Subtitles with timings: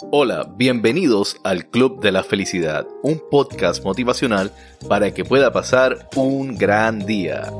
[0.00, 4.52] Hola, bienvenidos al Club de la Felicidad, un podcast motivacional
[4.88, 7.50] para que pueda pasar un gran día.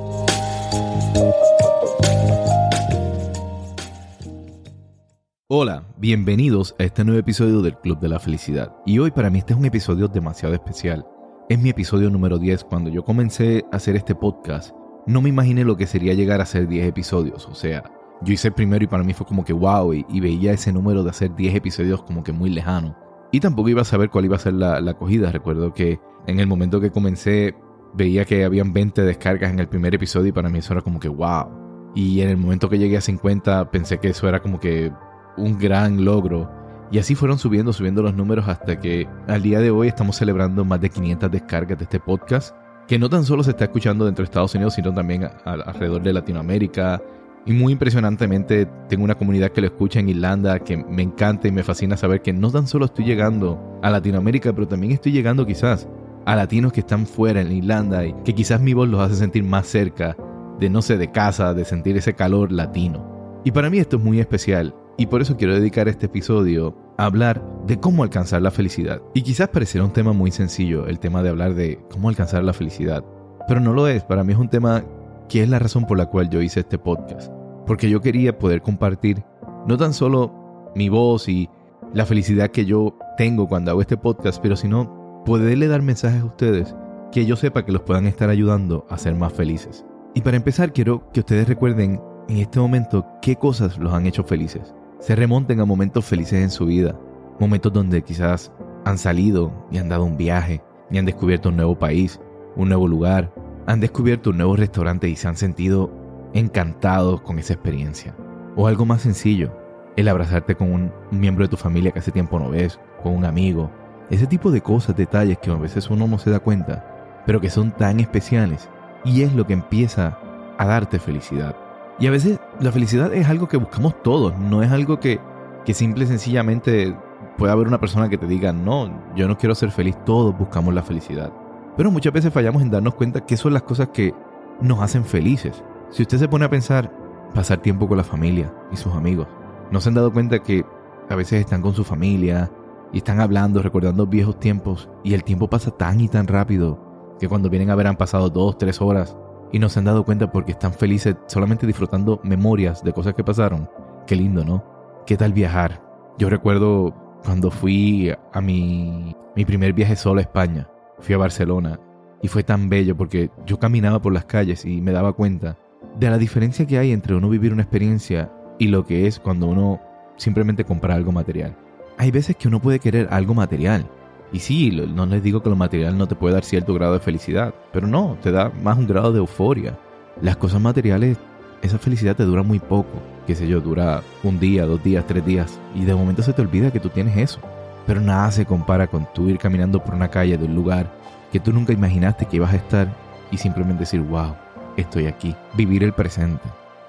[5.49, 8.73] Hola, bienvenidos a este nuevo episodio del Club de la Felicidad.
[8.87, 11.05] Y hoy para mí este es un episodio demasiado especial.
[11.49, 12.63] Es mi episodio número 10.
[12.63, 14.71] Cuando yo comencé a hacer este podcast,
[15.09, 17.47] no me imaginé lo que sería llegar a hacer 10 episodios.
[17.47, 17.83] O sea,
[18.23, 21.03] yo hice el primero y para mí fue como que wow, y, veía ese número
[21.03, 22.97] de hacer 10 episodios como que muy lejano.
[23.31, 25.31] Y tampoco iba a saber cuál iba a ser la, la acogida.
[25.31, 27.55] Recuerdo que en el momento que comencé
[27.95, 30.99] veía que habían 20 descargas en el primer episodio y para mí eso era como
[30.99, 31.93] que wow.
[31.95, 34.93] Y en el momento que llegué a 50 pensé que eso era como que
[35.37, 36.51] un gran logro.
[36.91, 40.65] Y así fueron subiendo, subiendo los números hasta que al día de hoy estamos celebrando
[40.65, 42.57] más de 500 descargas de este podcast,
[42.87, 46.15] que no tan solo se está escuchando dentro de Estados Unidos, sino también alrededor de
[46.15, 47.03] Latinoamérica.
[47.47, 51.53] Y muy impresionantemente tengo una comunidad que lo escucha en Irlanda, que me encanta y
[51.53, 55.47] me fascina saber que no tan solo estoy llegando a Latinoamérica, pero también estoy llegando
[55.47, 55.89] quizás
[56.27, 59.45] a latinos que están fuera en Irlanda y que quizás mi voz los hace sentir
[59.45, 60.15] más cerca
[60.61, 63.41] de, no sé, de casa, de sentir ese calor latino.
[63.45, 67.07] Y para mí esto es muy especial y por eso quiero dedicar este episodio a
[67.07, 69.01] hablar de cómo alcanzar la felicidad.
[69.15, 72.53] Y quizás parecerá un tema muy sencillo, el tema de hablar de cómo alcanzar la
[72.53, 73.05] felicidad.
[73.47, 74.85] Pero no lo es, para mí es un tema
[75.29, 77.33] que es la razón por la cual yo hice este podcast.
[77.67, 79.25] Porque yo quería poder compartir
[79.67, 81.49] no tan solo mi voz y
[81.93, 86.27] la felicidad que yo tengo cuando hago este podcast, pero sino poderle dar mensajes a
[86.27, 86.75] ustedes
[87.13, 89.85] que yo sepa que los puedan estar ayudando a ser más felices.
[90.15, 94.25] Y para empezar, quiero que ustedes recuerden en este momento qué cosas los han hecho
[94.25, 96.99] felices se remonten a momentos felices en su vida,
[97.39, 98.53] momentos donde quizás
[98.85, 102.21] han salido y han dado un viaje, y han descubierto un nuevo país,
[102.57, 103.33] un nuevo lugar,
[103.69, 105.91] han descubierto un nuevo restaurante y se han sentido
[106.33, 108.17] encantados con esa experiencia.
[108.57, 109.53] O algo más sencillo,
[109.95, 113.27] el abrazarte con un, miembro de tu familia que hace tiempo no ves, con un
[113.27, 113.71] amigo.
[114.09, 117.51] Ese tipo de cosas, detalles que a veces uno no se da cuenta, pero que
[117.51, 118.71] son tan especiales
[119.05, 120.19] y es lo que empieza
[120.57, 121.55] a darte felicidad.
[121.99, 125.21] Y a veces la felicidad es algo que buscamos todos, no es algo que,
[125.67, 126.97] que simple y sencillamente
[127.37, 130.73] puede haber una persona que te diga, no, yo no quiero ser feliz, todos buscamos
[130.73, 131.31] la felicidad.
[131.79, 134.13] Pero muchas veces fallamos en darnos cuenta que son las cosas que
[134.61, 135.63] nos hacen felices.
[135.91, 136.93] Si usted se pone a pensar,
[137.33, 139.29] pasar tiempo con la familia y sus amigos,
[139.71, 140.67] ¿no se han dado cuenta que
[141.09, 142.51] a veces están con su familia
[142.93, 147.29] y están hablando, recordando viejos tiempos y el tiempo pasa tan y tan rápido que
[147.29, 149.17] cuando vienen a ver han pasado dos, tres horas
[149.53, 153.23] y no se han dado cuenta porque están felices solamente disfrutando memorias de cosas que
[153.23, 153.71] pasaron.
[154.05, 154.65] Qué lindo, ¿no?
[155.07, 155.81] ¿Qué tal viajar?
[156.19, 156.93] Yo recuerdo
[157.25, 160.69] cuando fui a mi, mi primer viaje solo a España.
[161.01, 161.79] Fui a Barcelona
[162.23, 165.57] y fue tan bello porque yo caminaba por las calles y me daba cuenta
[165.99, 169.47] de la diferencia que hay entre uno vivir una experiencia y lo que es cuando
[169.47, 169.81] uno
[170.17, 171.57] simplemente compra algo material.
[171.97, 173.89] Hay veces que uno puede querer algo material,
[174.33, 177.01] y sí, no les digo que lo material no te puede dar cierto grado de
[177.01, 179.79] felicidad, pero no, te da más un grado de euforia.
[180.21, 181.17] Las cosas materiales,
[181.63, 185.25] esa felicidad te dura muy poco, qué sé yo, dura un día, dos días, tres
[185.25, 187.41] días, y de momento se te olvida que tú tienes eso.
[187.89, 190.93] Pero nada se compara con tú ir caminando por una calle de un lugar
[191.33, 192.89] que tú nunca imaginaste que ibas a estar
[193.31, 194.35] y simplemente decir, wow,
[194.77, 195.35] estoy aquí.
[195.55, 196.47] Vivir el presente.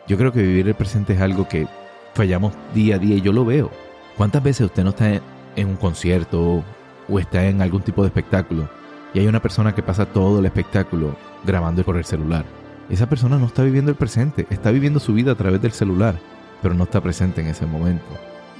[0.07, 1.67] Yo creo que vivir el presente es algo que
[2.15, 3.71] fallamos día a día y yo lo veo.
[4.17, 5.21] ¿Cuántas veces usted no está
[5.55, 6.65] en un concierto
[7.07, 8.69] o está en algún tipo de espectáculo
[9.13, 11.15] y hay una persona que pasa todo el espectáculo
[11.45, 12.43] grabando por el celular.
[12.89, 16.19] Esa persona no está viviendo el presente, está viviendo su vida a través del celular,
[16.61, 18.05] pero no está presente en ese momento.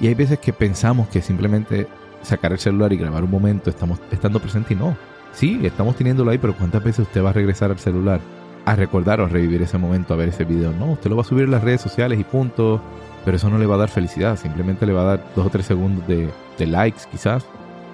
[0.00, 1.86] Y hay veces que pensamos que simplemente
[2.22, 4.96] sacar el celular y grabar un momento estamos estando presente y no.
[5.32, 8.20] Sí, estamos teniéndolo ahí, pero ¿cuántas veces usted va a regresar al celular
[8.66, 10.72] a recordar o a revivir ese momento, a ver ese video?
[10.72, 12.80] No, usted lo va a subir en las redes sociales y punto,
[13.24, 15.50] pero eso no le va a dar felicidad, simplemente le va a dar dos o
[15.50, 16.28] tres segundos de,
[16.58, 17.44] de likes quizás,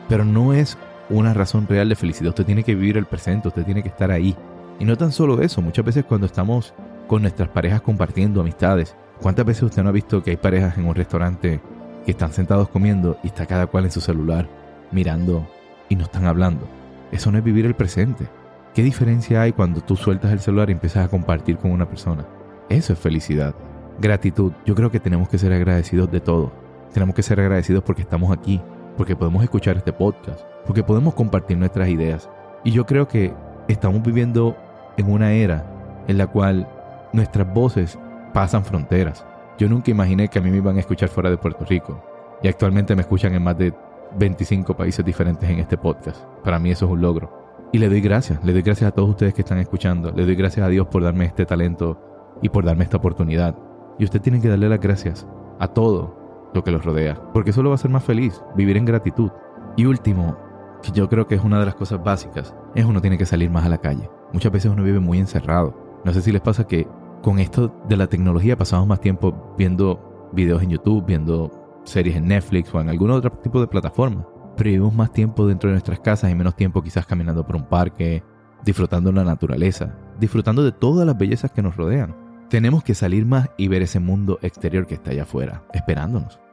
[0.08, 0.78] pero no es
[1.08, 2.30] una razón real de felicidad.
[2.30, 4.34] Usted tiene que vivir el presente, usted tiene que estar ahí.
[4.78, 6.74] Y no tan solo eso, muchas veces cuando estamos
[7.06, 10.86] con nuestras parejas compartiendo amistades, ¿cuántas veces usted no ha visto que hay parejas en
[10.86, 11.60] un restaurante
[12.06, 14.48] que están sentados comiendo y está cada cual en su celular
[14.92, 15.46] mirando
[15.90, 16.66] y no están hablando?
[17.12, 18.26] Eso no es vivir el presente.
[18.72, 22.26] ¿Qué diferencia hay cuando tú sueltas el celular y empiezas a compartir con una persona?
[22.68, 23.54] Eso es felicidad.
[23.98, 24.52] Gratitud.
[24.64, 26.52] Yo creo que tenemos que ser agradecidos de todo.
[26.92, 28.60] Tenemos que ser agradecidos porque estamos aquí,
[28.96, 32.28] porque podemos escuchar este podcast, porque podemos compartir nuestras ideas.
[32.64, 33.34] Y yo creo que
[33.68, 34.56] estamos viviendo
[34.96, 36.68] en una era en la cual
[37.12, 37.98] nuestras voces
[38.32, 39.24] pasan fronteras.
[39.58, 42.02] Yo nunca imaginé que a mí me iban a escuchar fuera de Puerto Rico.
[42.42, 43.72] Y actualmente me escuchan en más de
[44.18, 46.22] 25 países diferentes en este podcast.
[46.44, 47.46] Para mí eso es un logro.
[47.72, 50.12] Y le doy gracias, le doy gracias a todos ustedes que están escuchando.
[50.12, 51.98] Le doy gracias a Dios por darme este talento
[52.42, 53.56] y por darme esta oportunidad.
[53.98, 55.26] Y usted tiene que darle las gracias
[55.58, 57.20] a todo lo que los rodea.
[57.32, 59.30] Porque eso lo va a hacer más feliz, vivir en gratitud.
[59.76, 60.36] Y último,
[60.82, 63.50] que yo creo que es una de las cosas básicas, es uno tiene que salir
[63.50, 64.10] más a la calle.
[64.32, 65.74] Muchas veces uno vive muy encerrado.
[66.04, 66.86] No sé si les pasa que
[67.26, 72.28] con esto de la tecnología pasamos más tiempo viendo videos en YouTube, viendo series en
[72.28, 74.24] Netflix o en algún otro tipo de plataforma.
[74.56, 77.64] Pero vivimos más tiempo dentro de nuestras casas y menos tiempo quizás caminando por un
[77.64, 78.22] parque,
[78.64, 82.14] disfrutando de la naturaleza, disfrutando de todas las bellezas que nos rodean.
[82.48, 86.38] Tenemos que salir más y ver ese mundo exterior que está allá afuera, esperándonos.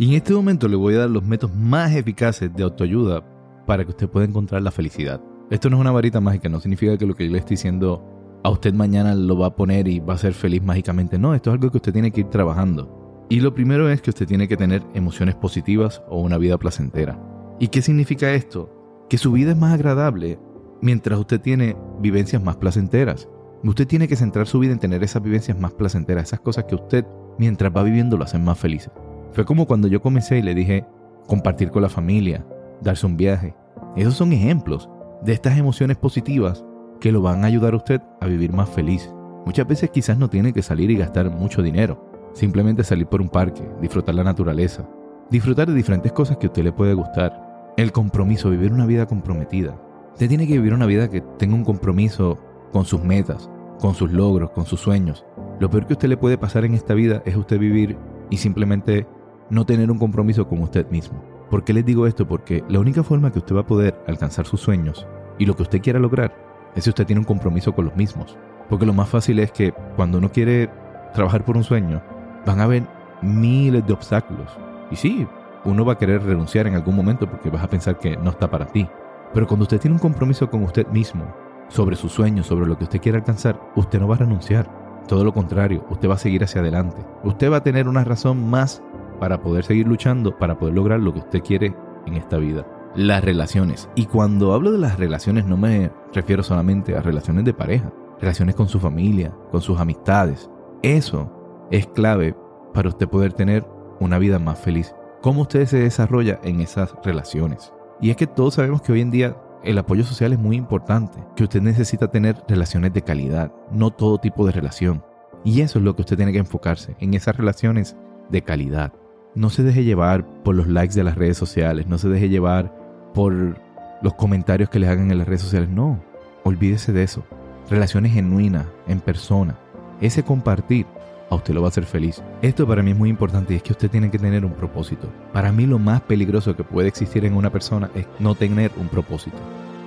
[0.00, 3.24] Y en este momento le voy a dar los métodos más eficaces de autoayuda
[3.66, 5.20] para que usted pueda encontrar la felicidad.
[5.50, 8.40] Esto no es una varita mágica, no significa que lo que yo le estoy diciendo
[8.44, 11.18] a usted mañana lo va a poner y va a ser feliz mágicamente.
[11.18, 13.26] No, esto es algo que usted tiene que ir trabajando.
[13.28, 17.20] Y lo primero es que usted tiene que tener emociones positivas o una vida placentera.
[17.58, 18.70] ¿Y qué significa esto?
[19.10, 20.38] Que su vida es más agradable
[20.80, 23.28] mientras usted tiene vivencias más placenteras.
[23.64, 26.76] Usted tiene que centrar su vida en tener esas vivencias más placenteras, esas cosas que
[26.76, 27.04] usted
[27.36, 28.92] mientras va viviendo lo hacen más felices.
[29.32, 30.86] Fue como cuando yo comencé y le dije
[31.26, 32.44] compartir con la familia,
[32.80, 33.54] darse un viaje.
[33.96, 34.88] Esos son ejemplos
[35.22, 36.64] de estas emociones positivas
[37.00, 39.12] que lo van a ayudar a usted a vivir más feliz.
[39.44, 42.04] Muchas veces quizás no tiene que salir y gastar mucho dinero.
[42.32, 44.88] Simplemente salir por un parque, disfrutar la naturaleza,
[45.30, 47.72] disfrutar de diferentes cosas que a usted le puede gustar.
[47.76, 49.80] El compromiso, vivir una vida comprometida.
[50.12, 52.38] Usted tiene que vivir una vida que tenga un compromiso
[52.72, 53.50] con sus metas,
[53.80, 55.24] con sus logros, con sus sueños.
[55.60, 57.96] Lo peor que a usted le puede pasar en esta vida es usted vivir
[58.30, 59.06] y simplemente
[59.50, 61.22] no tener un compromiso con usted mismo.
[61.50, 62.26] ¿Por qué les digo esto?
[62.26, 65.06] Porque la única forma que usted va a poder alcanzar sus sueños
[65.38, 66.34] y lo que usted quiera lograr
[66.74, 68.36] es si usted tiene un compromiso con los mismos.
[68.68, 70.68] Porque lo más fácil es que cuando uno quiere
[71.14, 72.02] trabajar por un sueño,
[72.44, 72.86] van a haber
[73.22, 74.50] miles de obstáculos.
[74.90, 75.26] Y sí,
[75.64, 78.50] uno va a querer renunciar en algún momento porque vas a pensar que no está
[78.50, 78.88] para ti.
[79.32, 81.24] Pero cuando usted tiene un compromiso con usted mismo,
[81.68, 84.70] sobre sus sueños, sobre lo que usted quiere alcanzar, usted no va a renunciar.
[85.06, 87.04] Todo lo contrario, usted va a seguir hacia adelante.
[87.24, 88.82] Usted va a tener una razón más
[89.18, 91.74] para poder seguir luchando, para poder lograr lo que usted quiere
[92.06, 92.66] en esta vida.
[92.94, 93.88] Las relaciones.
[93.94, 98.54] Y cuando hablo de las relaciones no me refiero solamente a relaciones de pareja, relaciones
[98.54, 100.50] con su familia, con sus amistades.
[100.82, 101.30] Eso
[101.70, 102.34] es clave
[102.72, 103.66] para usted poder tener
[104.00, 104.94] una vida más feliz.
[105.22, 107.72] ¿Cómo usted se desarrolla en esas relaciones?
[108.00, 111.18] Y es que todos sabemos que hoy en día el apoyo social es muy importante,
[111.34, 115.04] que usted necesita tener relaciones de calidad, no todo tipo de relación.
[115.44, 117.96] Y eso es lo que usted tiene que enfocarse, en esas relaciones
[118.30, 118.92] de calidad.
[119.38, 122.74] No se deje llevar por los likes de las redes sociales, no se deje llevar
[123.14, 123.56] por
[124.02, 125.68] los comentarios que le hagan en las redes sociales.
[125.68, 126.00] No,
[126.42, 127.22] olvídese de eso.
[127.70, 129.56] Relaciones genuinas, en persona.
[130.00, 130.86] Ese compartir
[131.30, 132.20] a usted lo va a hacer feliz.
[132.42, 135.08] Esto para mí es muy importante y es que usted tiene que tener un propósito.
[135.32, 138.88] Para mí lo más peligroso que puede existir en una persona es no tener un
[138.88, 139.38] propósito.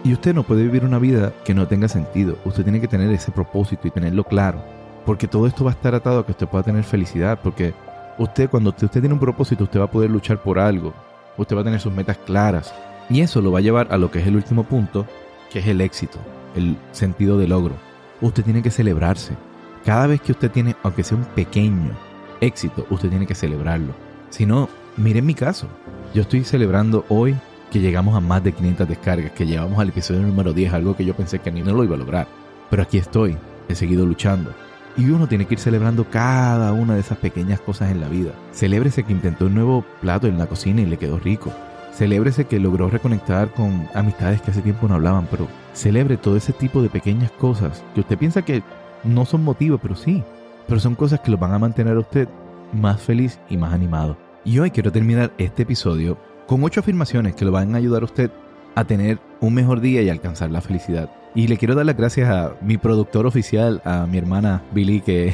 [0.05, 2.37] Y usted no puede vivir una vida que no tenga sentido.
[2.45, 4.63] Usted tiene que tener ese propósito y tenerlo claro.
[5.05, 7.41] Porque todo esto va a estar atado a que usted pueda tener felicidad.
[7.43, 7.73] Porque
[8.21, 10.93] usted, cuando usted, tiene un propósito, usted va a poder luchar por algo.
[11.37, 12.73] Usted va a tener sus metas claras.
[13.09, 15.05] Y eso lo va a llevar a lo que es el último punto,
[15.51, 16.19] que es el éxito,
[16.55, 17.75] el sentido de logro.
[18.21, 19.35] Usted tiene que celebrarse.
[19.83, 21.91] Cada vez que usted tiene, aunque sea un pequeño
[22.39, 23.93] éxito, usted tiene que celebrarlo.
[24.29, 25.67] Si no, miren mi caso.
[26.13, 27.35] Yo estoy celebrando hoy
[27.71, 31.05] que llegamos a más de 500 descargas, que llegamos al episodio número 10, algo que
[31.05, 32.27] yo pensé que ni no lo iba a lograr.
[32.69, 33.37] Pero aquí estoy,
[33.67, 34.53] he seguido luchando.
[34.97, 38.31] Y uno tiene que ir celebrando cada una de esas pequeñas cosas en la vida.
[38.53, 41.51] Celébrese que intentó un nuevo plato en la cocina y le quedó rico.
[41.93, 46.53] Celébrese que logró reconectar con amistades que hace tiempo no hablaban, pero celebre todo ese
[46.53, 48.63] tipo de pequeñas cosas que usted piensa que
[49.03, 50.23] no son motivos, pero sí.
[50.67, 52.27] Pero son cosas que lo van a mantener a usted
[52.73, 54.17] más feliz y más animado.
[54.43, 56.17] Y hoy quiero terminar este episodio
[56.47, 58.31] con ocho afirmaciones que lo van a ayudar a usted
[58.75, 61.09] a tener un mejor día y alcanzar la felicidad.
[61.33, 65.33] Y le quiero dar las gracias a mi productor oficial, a mi hermana Billy, que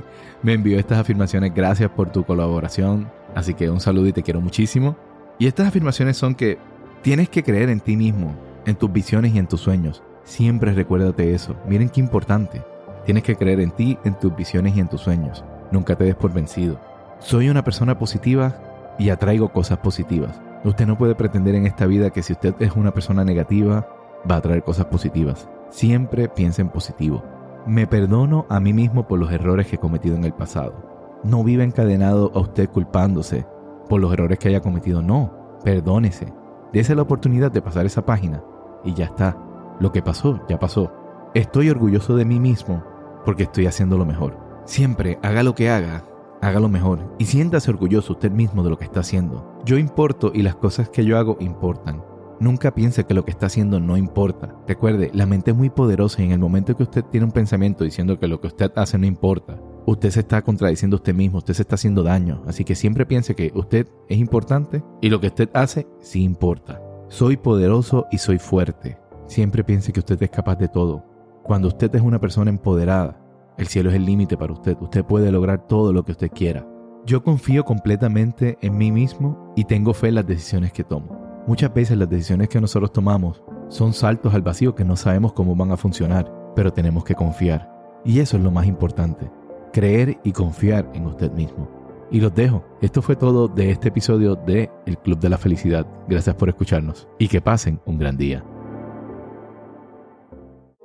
[0.42, 1.52] me envió estas afirmaciones.
[1.54, 3.10] Gracias por tu colaboración.
[3.34, 4.96] Así que un saludo y te quiero muchísimo.
[5.38, 6.58] Y estas afirmaciones son que
[7.02, 8.34] tienes que creer en ti mismo,
[8.64, 10.02] en tus visiones y en tus sueños.
[10.24, 11.56] Siempre recuérdate eso.
[11.68, 12.62] Miren qué importante.
[13.06, 15.44] Tienes que creer en ti, en tus visiones y en tus sueños.
[15.72, 16.78] Nunca te des por vencido.
[17.20, 20.38] Soy una persona positiva y atraigo cosas positivas.
[20.64, 23.88] Usted no puede pretender en esta vida que si usted es una persona negativa,
[24.28, 25.48] va a traer cosas positivas.
[25.70, 27.22] Siempre piense en positivo.
[27.66, 31.20] Me perdono a mí mismo por los errores que he cometido en el pasado.
[31.22, 33.46] No viva encadenado a usted culpándose
[33.88, 35.02] por los errores que haya cometido.
[35.02, 35.32] No,
[35.64, 36.32] perdónese.
[36.72, 38.42] Dese la oportunidad de pasar esa página
[38.84, 39.36] y ya está.
[39.80, 40.92] Lo que pasó, ya pasó.
[41.34, 42.82] Estoy orgulloso de mí mismo
[43.24, 44.36] porque estoy haciendo lo mejor.
[44.64, 46.04] Siempre haga lo que haga,
[46.40, 49.60] hágalo mejor y siéntase orgulloso usted mismo de lo que está haciendo.
[49.64, 52.02] Yo importo y las cosas que yo hago importan.
[52.40, 54.54] Nunca piense que lo que está haciendo no importa.
[54.66, 57.82] Recuerde, la mente es muy poderosa y en el momento que usted tiene un pensamiento
[57.82, 61.54] diciendo que lo que usted hace no importa, usted se está contradiciendo usted mismo, usted
[61.54, 62.42] se está haciendo daño.
[62.46, 66.80] Así que siempre piense que usted es importante y lo que usted hace sí importa.
[67.08, 68.98] Soy poderoso y soy fuerte.
[69.26, 71.04] Siempre piense que usted es capaz de todo.
[71.42, 73.18] Cuando usted es una persona empoderada,
[73.58, 74.76] el cielo es el límite para usted.
[74.80, 76.66] Usted puede lograr todo lo que usted quiera.
[77.04, 81.42] Yo confío completamente en mí mismo y tengo fe en las decisiones que tomo.
[81.46, 85.56] Muchas veces las decisiones que nosotros tomamos son saltos al vacío que no sabemos cómo
[85.56, 87.68] van a funcionar, pero tenemos que confiar.
[88.04, 89.30] Y eso es lo más importante,
[89.72, 91.68] creer y confiar en usted mismo.
[92.10, 92.64] Y los dejo.
[92.80, 95.86] Esto fue todo de este episodio de El Club de la Felicidad.
[96.08, 98.44] Gracias por escucharnos y que pasen un gran día.